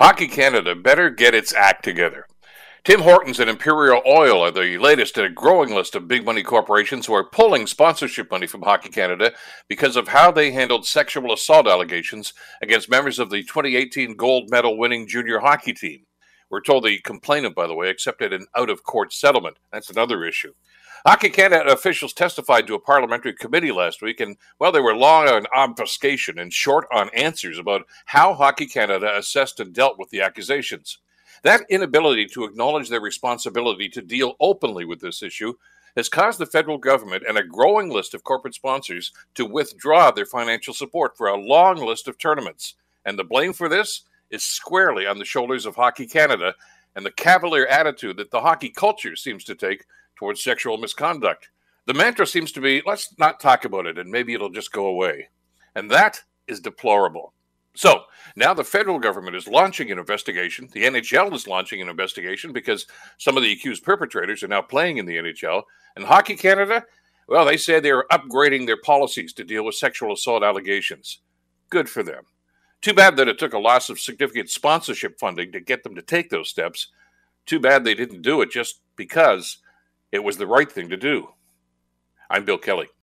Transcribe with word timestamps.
Hockey 0.00 0.26
Canada 0.26 0.74
better 0.74 1.08
get 1.08 1.36
its 1.36 1.54
act 1.54 1.84
together. 1.84 2.26
Tim 2.82 3.02
Hortons 3.02 3.38
and 3.38 3.48
Imperial 3.48 4.02
Oil 4.04 4.44
are 4.44 4.50
the 4.50 4.76
latest 4.76 5.16
in 5.16 5.24
a 5.24 5.30
growing 5.30 5.72
list 5.72 5.94
of 5.94 6.08
big 6.08 6.24
money 6.24 6.42
corporations 6.42 7.06
who 7.06 7.14
are 7.14 7.30
pulling 7.30 7.68
sponsorship 7.68 8.28
money 8.28 8.48
from 8.48 8.62
Hockey 8.62 8.88
Canada 8.88 9.32
because 9.68 9.94
of 9.94 10.08
how 10.08 10.32
they 10.32 10.50
handled 10.50 10.84
sexual 10.84 11.32
assault 11.32 11.68
allegations 11.68 12.34
against 12.60 12.90
members 12.90 13.20
of 13.20 13.30
the 13.30 13.42
2018 13.42 14.16
gold 14.16 14.50
medal 14.50 14.76
winning 14.76 15.06
junior 15.06 15.38
hockey 15.38 15.72
team. 15.72 16.04
We're 16.50 16.60
told 16.60 16.84
the 16.84 16.98
complainant, 16.98 17.54
by 17.54 17.66
the 17.66 17.74
way, 17.74 17.88
accepted 17.88 18.32
an 18.32 18.46
out 18.56 18.70
of 18.70 18.84
court 18.84 19.12
settlement. 19.12 19.58
That's 19.72 19.90
another 19.90 20.24
issue. 20.24 20.52
Hockey 21.06 21.28
Canada 21.28 21.70
officials 21.70 22.14
testified 22.14 22.66
to 22.66 22.74
a 22.74 22.80
parliamentary 22.80 23.34
committee 23.34 23.72
last 23.72 24.00
week, 24.00 24.20
and 24.20 24.36
well, 24.58 24.72
they 24.72 24.80
were 24.80 24.96
long 24.96 25.28
on 25.28 25.46
obfuscation 25.54 26.38
and 26.38 26.50
short 26.50 26.86
on 26.90 27.10
answers 27.10 27.58
about 27.58 27.86
how 28.06 28.32
Hockey 28.32 28.66
Canada 28.66 29.14
assessed 29.16 29.60
and 29.60 29.74
dealt 29.74 29.98
with 29.98 30.08
the 30.08 30.22
accusations. 30.22 30.98
That 31.42 31.66
inability 31.68 32.24
to 32.28 32.44
acknowledge 32.44 32.88
their 32.88 33.02
responsibility 33.02 33.90
to 33.90 34.00
deal 34.00 34.34
openly 34.40 34.86
with 34.86 35.00
this 35.00 35.22
issue 35.22 35.52
has 35.94 36.08
caused 36.08 36.38
the 36.38 36.46
federal 36.46 36.78
government 36.78 37.22
and 37.28 37.36
a 37.36 37.44
growing 37.44 37.90
list 37.90 38.14
of 38.14 38.24
corporate 38.24 38.54
sponsors 38.54 39.12
to 39.34 39.44
withdraw 39.44 40.10
their 40.10 40.24
financial 40.24 40.72
support 40.72 41.18
for 41.18 41.28
a 41.28 41.36
long 41.36 41.76
list 41.76 42.08
of 42.08 42.16
tournaments. 42.16 42.76
And 43.04 43.18
the 43.18 43.24
blame 43.24 43.52
for 43.52 43.68
this 43.68 44.04
is 44.34 44.44
squarely 44.44 45.06
on 45.06 45.18
the 45.18 45.24
shoulders 45.24 45.64
of 45.64 45.76
Hockey 45.76 46.06
Canada 46.06 46.54
and 46.96 47.06
the 47.06 47.12
cavalier 47.12 47.66
attitude 47.66 48.16
that 48.16 48.30
the 48.30 48.40
hockey 48.40 48.68
culture 48.68 49.16
seems 49.16 49.44
to 49.44 49.54
take 49.54 49.84
towards 50.16 50.42
sexual 50.42 50.76
misconduct. 50.76 51.48
The 51.86 51.94
mantra 51.94 52.26
seems 52.26 52.52
to 52.52 52.60
be 52.60 52.82
let's 52.84 53.16
not 53.18 53.40
talk 53.40 53.64
about 53.64 53.86
it 53.86 53.98
and 53.98 54.10
maybe 54.10 54.34
it'll 54.34 54.50
just 54.50 54.72
go 54.72 54.86
away. 54.86 55.28
And 55.74 55.90
that 55.90 56.22
is 56.46 56.60
deplorable. 56.60 57.32
So 57.76 58.02
now 58.36 58.54
the 58.54 58.64
federal 58.64 58.98
government 58.98 59.36
is 59.36 59.48
launching 59.48 59.90
an 59.90 59.98
investigation. 59.98 60.68
The 60.72 60.84
NHL 60.84 61.32
is 61.34 61.48
launching 61.48 61.80
an 61.80 61.88
investigation 61.88 62.52
because 62.52 62.86
some 63.18 63.36
of 63.36 63.42
the 63.42 63.52
accused 63.52 63.82
perpetrators 63.82 64.42
are 64.42 64.48
now 64.48 64.62
playing 64.62 64.98
in 64.98 65.06
the 65.06 65.16
NHL. 65.16 65.62
And 65.96 66.04
Hockey 66.04 66.36
Canada, 66.36 66.84
well, 67.28 67.44
they 67.44 67.56
say 67.56 67.80
they're 67.80 68.06
upgrading 68.12 68.66
their 68.66 68.80
policies 68.80 69.32
to 69.34 69.44
deal 69.44 69.64
with 69.64 69.74
sexual 69.74 70.12
assault 70.12 70.44
allegations. 70.44 71.20
Good 71.68 71.88
for 71.88 72.02
them. 72.04 72.24
Too 72.84 72.92
bad 72.92 73.16
that 73.16 73.28
it 73.28 73.38
took 73.38 73.54
a 73.54 73.58
loss 73.58 73.88
of 73.88 73.98
significant 73.98 74.50
sponsorship 74.50 75.18
funding 75.18 75.52
to 75.52 75.60
get 75.60 75.82
them 75.82 75.94
to 75.94 76.02
take 76.02 76.28
those 76.28 76.50
steps. 76.50 76.88
Too 77.46 77.58
bad 77.58 77.82
they 77.82 77.94
didn't 77.94 78.20
do 78.20 78.42
it 78.42 78.50
just 78.50 78.82
because 78.94 79.56
it 80.12 80.22
was 80.22 80.36
the 80.36 80.46
right 80.46 80.70
thing 80.70 80.90
to 80.90 80.96
do. 80.98 81.28
I'm 82.28 82.44
Bill 82.44 82.58
Kelly. 82.58 82.88